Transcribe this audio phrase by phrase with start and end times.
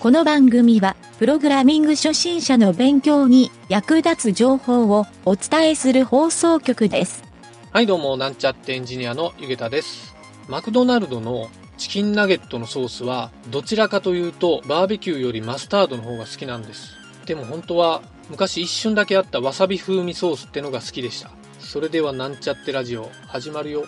[0.00, 7.22] この番組は、プログラミング初心者の勉強に役立つ情報をお伝えする放送局です。
[7.70, 10.16] はいどうも、なんちゃってエンジニアのゆげたです。
[10.48, 16.94] マクドナルドのチキンナゲットのソースは、どちらかというと、バーベキューよりマスタードの方が好きなんです。
[17.26, 21.30] でも本当は、昔一瞬だけあったわさび風味ソースってのが好きでした。
[21.58, 23.84] それではなんちゃってラジオ、始まるよ。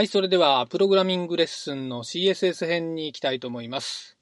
[0.00, 4.16] はい、それでは、プログラミングレッスンの CSS 編に行きたいと思います。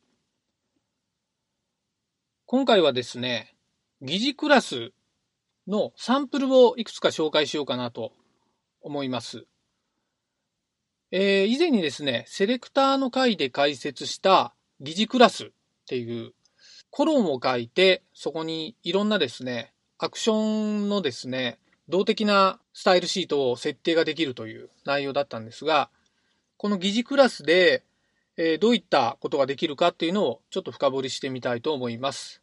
[2.46, 3.54] 今回はですね、
[4.02, 4.90] 疑似クラス
[5.68, 8.10] のサンプルをいくつか紹介しようかなと
[8.80, 9.46] 思います。
[11.12, 15.48] えー以前にですね、セレクターの回で解説した疑似クラスっ
[15.86, 16.32] ていう
[16.90, 25.90] コロンを書いて、そこにいろんなですね、アクションのですね、動的なスタイルシートを設定ができるという内容だったんですが、
[26.56, 27.82] この疑似クラスで、
[28.36, 32.40] えーどういったことができるかっていうのをちょっと深掘りしてみたいと思います。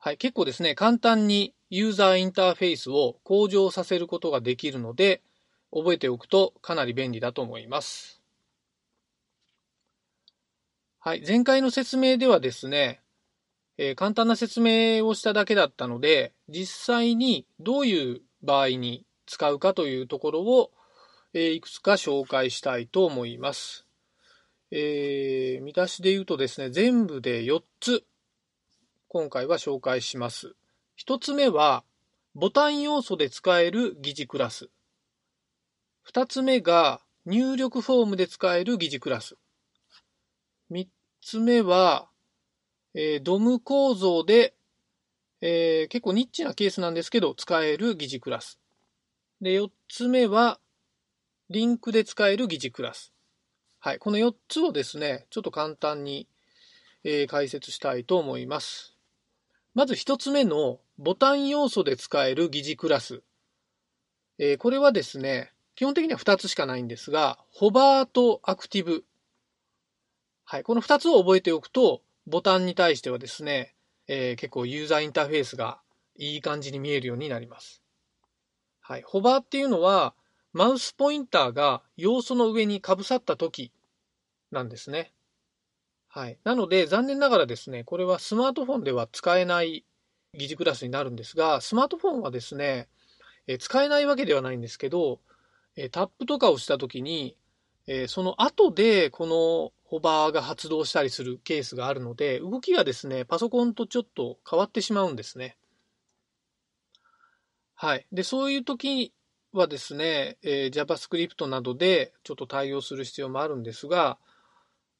[0.00, 5.22] はい、結構ですね、簡単にユーザーインターフェースを向上させることができるので、
[5.72, 8.20] 覚えておくとかなり便利だと思います。
[10.98, 13.02] はい、前回の説明ではですね、
[13.78, 20.70] えー簡単な説明をしただけだったので、実際にどういう場合に使うかというところを、
[21.32, 23.86] えーいくつか紹介したいと思います。
[24.70, 28.04] えー見出しで言うとですね、全部で4つ、
[29.08, 30.54] 今回は紹介します。
[30.98, 31.84] 1つ目は、
[32.34, 34.68] ボタン要素で使える疑似クラス。
[36.12, 39.36] 2つ目が、入力フォームで使える疑似クラス。
[40.70, 40.88] 3
[41.20, 42.08] つ目は、
[42.94, 44.54] えードム構造で、
[45.40, 48.58] えー結構ニッチなケースなんですけど、使える疑似クラス。
[49.40, 50.60] で、4つ目は、
[51.48, 53.12] リンクで使える疑似クラス。
[53.78, 53.98] はい。
[53.98, 56.28] この4つをですね、ちょっと簡単に、
[57.04, 58.94] えー解説したいと思います。
[59.74, 63.22] まず1つ目の、ボタン要素で使える疑似クラス。
[64.38, 69.04] えーこれはですね、基本的には2つしかないんですが、ホバーとアクティブ。
[70.44, 70.64] はい。
[70.64, 73.74] この2つを覚えておくと、ボタンに対してはですね、
[74.12, 75.80] えー結構ユーザーインターフェースが
[76.18, 77.80] いい感じに見えるようになります。
[78.80, 79.02] はい。
[79.06, 80.14] ホバーっていうのは、
[80.52, 83.70] マウスポインターが要素の上にかぶさった時
[84.50, 85.12] なんですね。
[86.08, 86.38] はい。
[86.42, 89.84] なので、残念ながらですね、これはスマートフォンでは使えない
[90.34, 92.88] 疑似クラスになるんですが、スマートフォンはですね、
[93.46, 95.20] えー使えないわけではないんですけど、
[95.76, 97.36] えータップとかをした時に、
[97.86, 105.56] えーその後でこのホバーが発動したりするケースがあるので、動きがですね、パソコンとちょっと変わってしまうんですね。
[107.74, 108.06] はい。
[108.12, 109.12] で、そういう時
[109.52, 114.16] はですね、えー JavaScript などでちょっと対応する必要もあるんですが、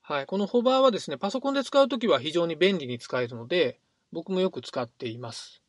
[0.00, 0.26] はい。
[0.26, 3.78] このホバーはですね、パソコンで使うときは非常に便利に使えるので、
[4.10, 5.62] 僕もよく使っています。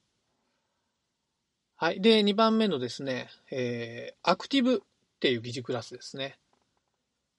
[1.75, 2.01] はい。
[2.01, 4.79] で、2番目のですね、えー、アクティブっ
[5.19, 6.39] ていう疑似クラスですね。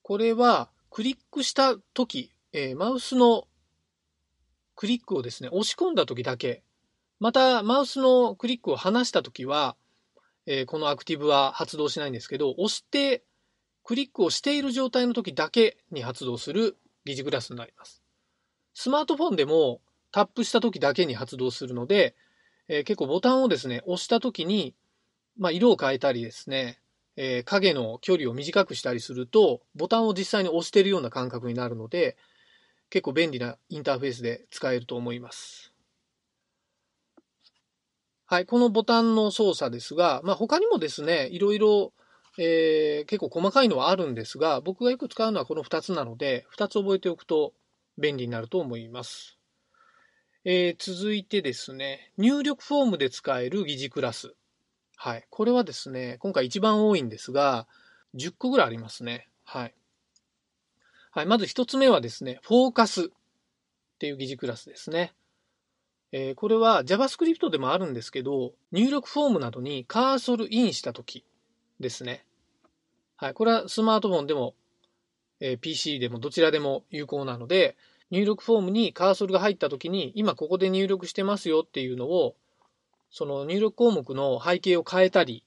[0.03, 3.49] これは、クリックしたとき、えーマウスの
[4.77, 6.63] クリックをですね、押し込んだときだけ、
[7.19, 9.75] また、マウスのクリックを離したときは、
[10.45, 13.25] えーこのアクティブは発動しないんですけど、押して、
[13.85, 16.77] クリックをしている状態の時だけに発動する
[17.07, 18.03] 疑似クラスになります。
[18.75, 19.81] スマートフォンでも
[20.11, 22.15] タップした時だけに発動するので、
[22.69, 24.75] えー結構ボタンをですね、押した時に、
[25.39, 26.82] まあ、色を変えたりですね、
[27.17, 32.17] えー影の距離を短くしたりすると、ボタンを実際に押しているような感覚になるので、
[32.91, 35.73] 結構便利なインターフェースで使えると思います。
[38.27, 41.93] はい、このボタンの操作ですが、まあ、他にもですね、いろいろ、
[42.39, 47.53] えー結構細かいのはあるんですが、僕がよく使うのはこの2つなので、2つ覚えておくと
[47.99, 49.39] 便利になると思います。
[50.45, 54.35] えー続いてですね、入力フォームで使える疑似クラス。
[55.05, 55.27] はい。
[55.31, 57.67] これはですね、今回一番多いんですが、
[58.15, 59.29] 10個ぐらいありますね。
[59.43, 59.75] はい。
[61.11, 61.27] はい。
[61.27, 63.09] まず一つ目はですね、フォーカスっ
[63.99, 65.13] ていう疑似クラスですね。
[66.13, 71.25] えーこれは JavaScript でもあるんですけど、入力フォームなどにカーソルインしたとき
[71.81, 72.25] ですね。
[73.17, 73.35] はい。
[73.35, 74.55] これはスマートフォンでも、
[75.41, 77.77] えー PC でもどちらでも有効なので、
[78.13, 82.37] 入力フォームにカーソルが入ったときに、今ここで入力してますよっていうのを、
[83.13, 85.45] その入力項目の背景を変えたり、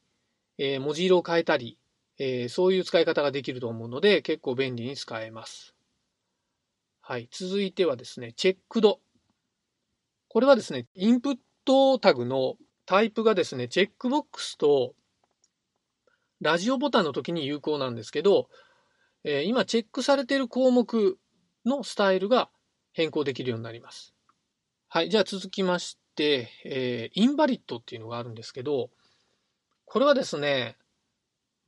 [0.57, 1.77] えー文字色を変えたり、
[2.19, 5.75] えーそういう使い方ができると思うので、結構便利に使えます。
[7.01, 7.27] はい。
[7.31, 8.99] 続いてはですね、チェックド。
[10.29, 14.93] これはですね、インプットタグのタイプがですね、チェックボックスと
[16.41, 18.49] ラジオボタンの時に有効なんですけど、
[19.23, 21.17] えー、今チェックされている項目
[21.65, 22.49] のスタイルが
[22.93, 24.13] 変更できるようになります。
[24.87, 28.89] はい、じゃあ続きまして、えー、インバリットっていうのがあるんですけど、
[29.85, 30.77] これはですね、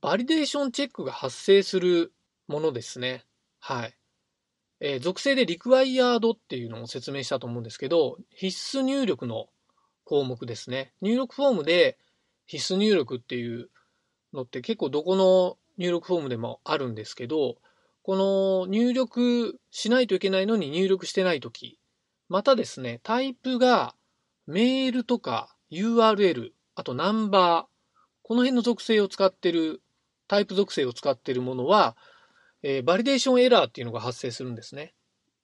[0.00, 2.12] バリデーションチェックが発生する
[2.46, 3.24] ものですね。
[3.58, 3.94] はい。
[4.80, 9.48] えー、属性でリクワイヤードっていうのを説明したと思うんですけど、必須入力の
[10.04, 10.92] 項目ですね。
[11.00, 11.98] 入力フォームで
[12.46, 13.70] 必須入力っていう
[14.32, 17.56] のって結構どこの入力フォームでもあるんですけど、
[18.02, 21.78] この入力しないといけないのに入力してないとき、
[22.28, 23.94] またですね、タイプが
[24.48, 29.82] メールとか URL、あとナンバー、この辺の属性を使ってる、
[30.26, 31.98] タイプ属性を使ってるものは、
[32.62, 34.94] えー、バリデーションエラーっていうのが発生するんですね。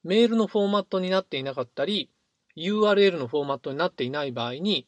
[0.04, 2.10] メールのフォーマットになっていなかったり、
[2.56, 4.86] URL のフォーマットになっていない場合に、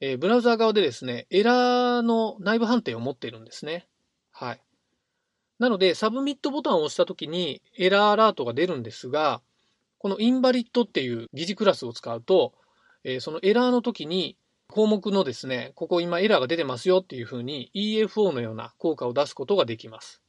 [0.00, 3.88] えー、ブラウザー側でですね、エラーの内部判定を持っているんですね。
[4.30, 4.62] はい。
[5.58, 9.42] なので、サブミットボタンを押したときにエラーアラートが出るんですが、
[9.98, 12.54] この invalid っていう疑似クラスを使うと、
[13.04, 14.36] えー、そのエラーの時に
[14.68, 20.22] 項目のですね、ここ今エラーが出てますよっていうふうに EFO のような効果を出すことができます。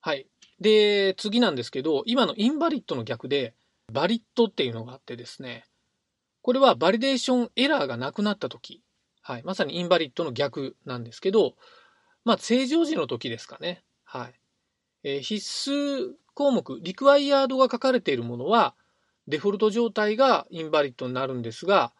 [0.00, 0.26] はい。
[0.60, 3.54] で、次なんですけど、今の invalid の逆で、
[3.92, 5.64] valid っていうのがあってですね、
[6.42, 8.82] これはバリデーションエラーがなくなった時、
[9.22, 11.54] はい、まさに invalid の逆なんですけど、
[12.24, 13.84] まあ、正常時の時ですかね。
[14.04, 14.34] はい。
[15.04, 18.74] えー、必須項目、 required が書かれているものは、
[19.32, 21.94] デフォルト状態が invalid になるんですが、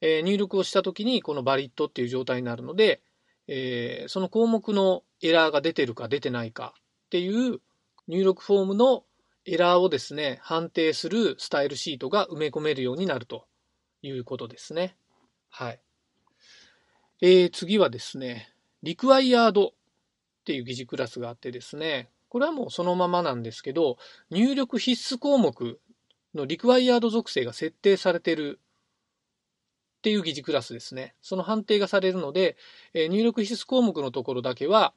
[0.00, 3.00] えー、入力をした時にこの valid っていう状態になるので、
[3.46, 6.74] えー、その項目のエラーが出てるか出てないか
[7.06, 7.60] っていう
[8.08, 9.04] 入力フォームの
[9.46, 13.46] エラーをですね、判定するスタイルシートが埋め込めるようになると
[14.02, 14.96] いうことですね。
[15.48, 15.80] はい。
[17.22, 18.52] えー、次はですね、
[18.82, 19.70] リクワイヤードっ
[20.44, 23.96] ていう疑似クラスがあってですね、これはもうそのままなんですけど、
[24.30, 25.80] 入力必須項目
[26.34, 28.60] のリクワイヤード属性が設定されてる
[29.98, 31.14] っていう疑似クラスですね。
[31.22, 32.56] その判定がされるので、
[32.94, 34.94] え、入力必須項目のところだけは、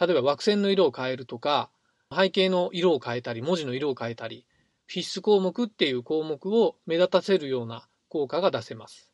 [0.00, 1.70] 例えば枠線の色を変えるとか、
[2.14, 4.46] 背景の色を変えたり、文字の色を変えたり、
[4.86, 9.12] 必須項目っていう項目を目立たせるような効果が出せます。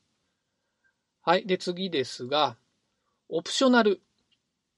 [1.22, 1.46] はい。
[1.46, 2.56] で、次ですが、
[3.28, 4.00] オプショナル。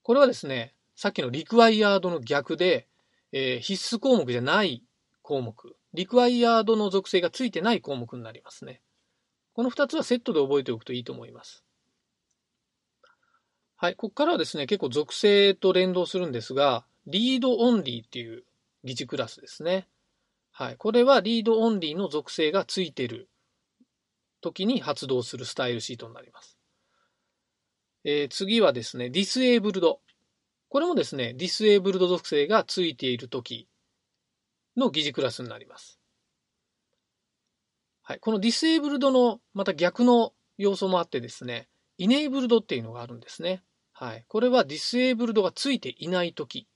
[0.03, 2.89] これはですね、さっきのリクワイヤードの逆で、
[3.33, 4.83] えー、必須項目じゃない
[5.21, 5.76] 項目。
[5.97, 8.83] リクワイヤードの属性がついてない項目になりますね。
[9.55, 11.65] この2つはセットで覚えておくといいと思います。
[13.77, 18.45] はい、ここからはですね、結構属性と連動するんですが、 read-only っていう
[18.85, 19.89] 疑似クラスですね。
[20.53, 23.31] はい、これは read-only の属性がついてる
[24.43, 26.59] 時に発動するスタイルシートになります。
[28.05, 30.01] えー、次はですね、 disabled。
[30.69, 33.67] これもですね、 disabled 属性がついている時
[34.77, 35.99] の疑似クラスになります。
[38.03, 41.69] はい、この disabled のまた逆の要素もあってですね、
[41.99, 43.63] enabled っていうのがあるんですね。
[43.93, 44.25] はい。
[44.29, 46.69] これは disabled がついていないとき。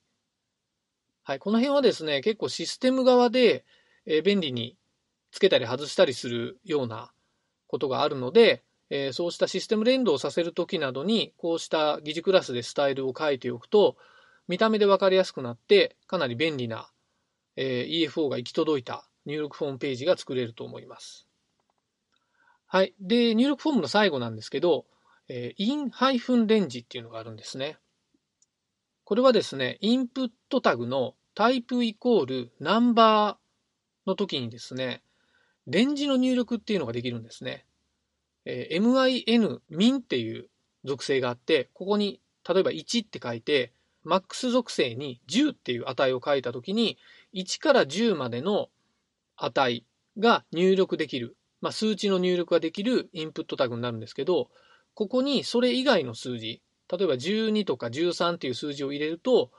[1.22, 1.38] はい。
[1.38, 3.64] この辺はですね、結構システム側で、
[4.06, 4.76] え、便利に
[5.30, 7.12] つけたり外したりするような
[7.66, 13.96] ことがあるので、え、そうしたシステム連動させるときなどに、こうした疑似クラスでスタイルを書いておくと、
[14.48, 16.90] 見た目でわかりやすくなって、かなり便利な、
[17.62, 21.26] え、EFO が行き届いた入力フォームページが作れると思います。
[22.66, 22.94] はい。
[23.00, 24.86] で、入力フォームの最後なんですけど、
[25.28, 27.76] え、in-range っていうのがあるんですね。
[29.04, 35.02] これはですね、インプットタグのタイプイコールナンバーの時にですね、
[35.66, 37.66] レンジの入力っていうのができるんですね。
[38.46, 40.48] えー、min min っていう
[40.84, 43.72] 属性があって、ここに例えば1って書いて、
[44.04, 46.96] max 属性に10っていう値を書いたときに、
[47.34, 48.68] 1から10までの
[49.36, 49.84] 値
[50.18, 54.50] が入力できる、まあ、数値の入力ができるインプットタグになるんですけど、
[54.94, 59.50] ここにそれ以外の数字、例えば12とか13っていう数字を入れると、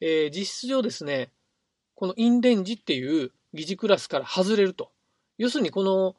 [0.00, 1.30] えー、実質上ですね、
[1.94, 4.90] このインレンジっていう疑似クラスから外れると。
[5.38, 6.16] 要するにこの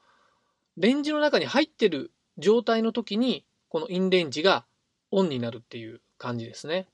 [0.78, 4.66] レンジの中に入ってる状態の時に、このインレンジが
[5.12, 6.88] オンになるっていう感じですね。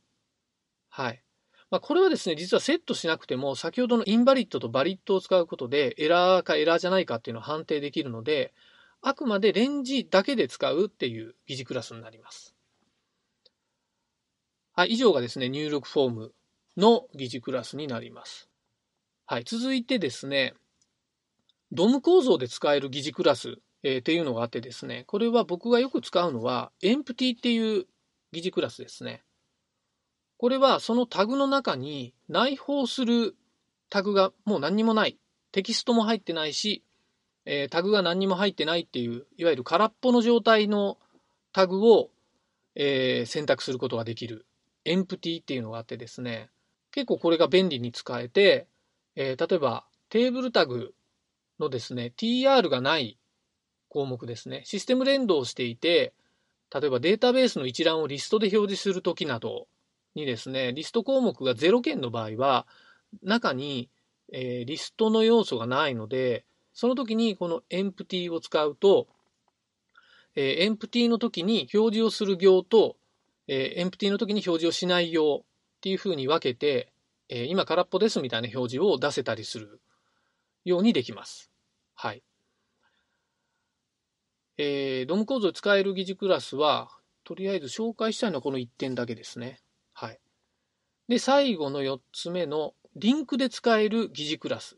[0.90, 1.22] はい。
[1.74, 8.54] まあ、これはですね、実はセットしなくても、先ほどのインバリットとバリットを使うことで、エラーかエラーじゃないかっていうのを判定できるので、
[9.02, 12.54] あくまでレンジだけで使うっていう疑似クラスになります。
[14.74, 16.34] はい、以上がですね、入力フォーム
[16.78, 18.52] の疑似クラスになります。
[19.26, 20.54] はい、続いてですね、
[21.72, 27.88] ドム構造で使える疑似クラス、えー、っていうのがあってですね、これは僕がよく使うのは、エンプティっていう
[28.32, 29.24] 疑似クラスですね。
[30.44, 33.38] これはそのタグの中に内包する
[33.90, 35.18] タグがもう何にもない。
[35.54, 36.84] テキストも入ってないし、
[37.46, 40.98] えー、タグが何にも入ってないっていう、いわゆる空っぽの状態の
[41.54, 42.10] タグを、
[42.76, 44.46] えー、選択することができる。
[44.84, 46.50] エンプティっていうのがあってですね、
[46.92, 48.68] 結構これが便利に使えて、
[49.16, 50.94] えー、例えばテーブルタグ
[51.58, 53.18] のですね、tr がない
[53.88, 56.14] 項目ですね、システム連動していて、
[56.70, 59.68] 例えばデータベースの一覧をリストで表示するときなど
[60.16, 62.68] にですね、リスト項目が0件の場合は、
[63.22, 63.90] 中に、
[64.32, 69.08] えー、リストの要素がないので、その時にこの empty を使うと、
[70.36, 72.98] えー、empty の時に表示をする行と、
[73.48, 75.46] えー、empty の時に表示をしない行っ
[75.82, 76.92] ていうふうに分けて、
[77.30, 79.82] えー、今空っぽですみたいな表示を出せたりする
[80.66, 81.52] ようにできます。
[81.94, 82.24] はい。
[84.58, 86.90] えー、ドム構造で使える疑似クラスは、
[87.24, 89.63] とりあえず紹介したいのはこの1点だけですね。
[91.08, 94.78] で、最後の4つ目のリンクで使える疑似クラス。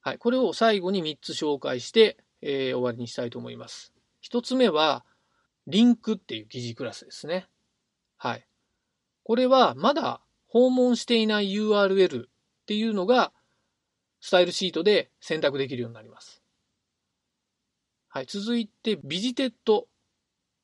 [0.00, 0.18] はい。
[0.18, 3.92] これを最後に3つ紹介して、えー、終わりにしたいと思います。
[4.30, 5.04] 1つ目は、
[5.66, 7.48] リンクっていう疑似クラスですね。
[8.16, 8.46] はい。
[9.24, 12.28] これはまだ訪問していない URL っ
[12.66, 13.32] ていうのが、
[14.20, 16.42] スタイルシートで選択できるようになります。
[18.08, 18.26] はい。
[18.26, 19.88] 続いて、 visited。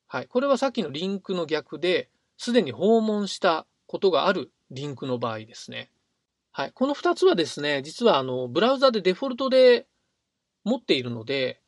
[0.06, 0.28] はい。
[0.28, 5.90] これはさっきのリンクの逆で、すでに訪問したことがあるリンクの場合ですね。
[6.50, 6.72] はい。
[6.72, 9.86] この2つはですね、実はあの、ブラウザでデフォルトで
[10.64, 11.60] 持っているので、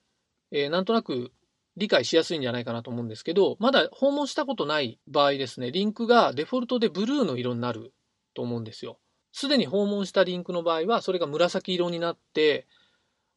[0.50, 1.32] えー、なんとなく
[1.76, 7.92] 理解しやすいんじゃないかなと思うんですけど、まだ訪問したことない場合ですね、リンクがデフォルトでブルーの色になる
[8.34, 8.99] と思うんですよ。
[9.32, 12.66] すでに訪問したリンクの場合は、それが紫色になって、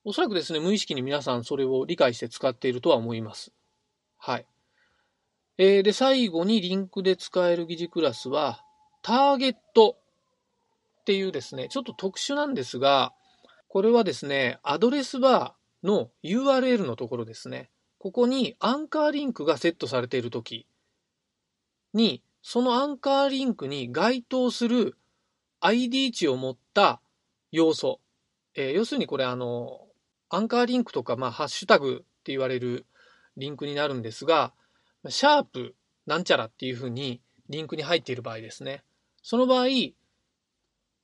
[0.06, 3.52] おそらくですね、無意識に皆さんそれを理解して使っているとは思います。
[4.18, 4.46] はい。
[5.58, 8.64] えー、で、最後にリンクで使える疑似クラスは、
[9.08, 9.96] ターゲット
[11.00, 13.14] っていうですね、ちょっと特殊なんですが、
[13.70, 17.70] これはですね、アドレスバーの URL のところですね。
[18.00, 20.68] ここにアンカーリンクがセットされているとき
[21.94, 24.98] に、そのアンカーリンクに該当する
[25.62, 27.00] ID 値を持った
[27.54, 28.02] 要素。
[28.56, 29.88] えー、要するにこれあの、
[30.28, 32.86] アンカーリンクとか、まあ、ハッシュタグって言われる
[33.38, 34.52] リンクになるんですが、
[35.08, 38.84] シャープなんちゃらっていうふうにリンクに入っている場合ですね。
[39.30, 39.92] その場合、え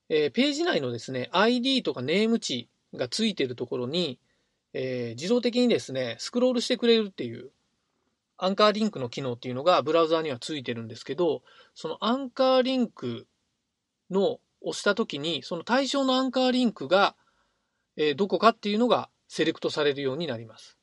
[0.10, 4.18] ー、ページ内のですね、ID とかネーム値がついているところに、
[4.72, 7.52] えー、自動的にですね、スクロールしてくれるっていう
[8.38, 11.42] アンカーリンクの機能っていうのがブラウザーにはついてるんですけど、
[11.76, 13.28] そのアンカーリンク
[14.10, 17.18] の押した時に、その対象のアンカーリンクが、
[17.98, 20.78] えー、どこかっていうのがセレクトされるようになります。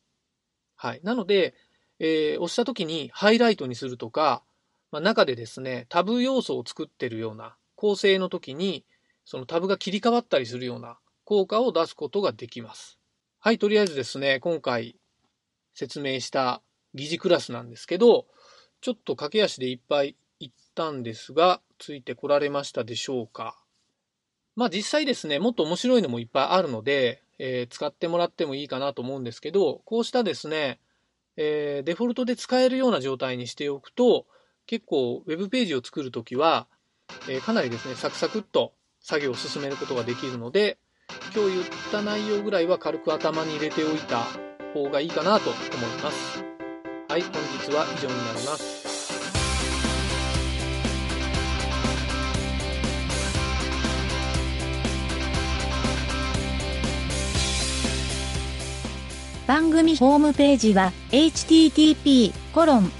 [0.77, 1.01] はい。
[1.05, 1.55] なので、
[2.01, 4.43] えー、押した時にハイライトにするとか、
[4.91, 8.85] まあ、中でですね、タブ要素を作ってるような構成の時に、
[9.25, 12.99] そのタブが切り替わったりするような効果を出すことができます。
[13.39, 14.97] はい、とりあえずですね、今回
[15.75, 16.63] 説明した
[16.95, 18.27] 疑似クラスなんですけど、
[18.81, 23.57] ちょっと駆け足でいっぱい言ったんですが、ついてこられましたでしょうか。
[24.57, 30.81] まあ実際ですね、もっと面白いのもいっぱいあるので、えー、使ってもらってもいいかなと思うんですけど、こうしたですね、
[31.37, 34.27] えー、デフォルトで使えるような状態にしておくと、
[34.71, 36.69] 結構 Web ページを作るときは、
[37.29, 40.79] えー、かなりですね、サクサクっと作業を進めることができるので、
[41.35, 44.27] 今日言った内容ぐらいは軽く頭に入れておいた
[44.73, 45.61] 方がいいかなと思い
[46.01, 46.45] ます。
[47.09, 48.81] はい、本日は以上になります。
[59.49, 63.00] 番組ホームページは http コロン